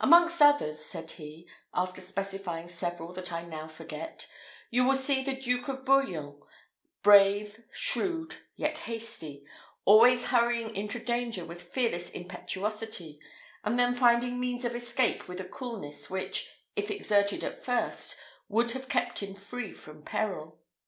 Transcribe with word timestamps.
"Amongst 0.00 0.42
others," 0.42 0.84
said 0.84 1.12
he, 1.12 1.46
after 1.72 2.00
specifying 2.00 2.66
several 2.66 3.12
that 3.12 3.32
I 3.32 3.44
now 3.44 3.68
forget, 3.68 4.26
"you 4.72 4.84
will 4.84 4.96
see 4.96 5.22
the 5.22 5.40
Duke 5.40 5.68
of 5.68 5.84
Bouillon, 5.84 6.40
brave, 7.04 7.62
shrewd, 7.70 8.38
yet 8.56 8.78
hasty, 8.78 9.44
always 9.84 10.24
hurrying 10.34 10.74
into 10.74 10.98
danger 10.98 11.44
with 11.44 11.62
fearless 11.72 12.10
impetuosity, 12.10 13.20
and 13.62 13.78
then 13.78 13.94
finding 13.94 14.40
means 14.40 14.64
of 14.64 14.74
escape 14.74 15.28
with 15.28 15.38
a 15.40 15.44
coolness 15.44 16.10
which, 16.10 16.50
if 16.74 16.90
exerted 16.90 17.44
at 17.44 17.62
first, 17.64 18.16
would 18.48 18.72
have 18.72 18.88
kept 18.88 19.20
him 19.22 19.32
free 19.32 19.72
from 19.72 20.02
peril. 20.02 20.58